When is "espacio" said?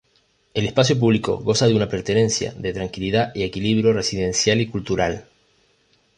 0.65-0.97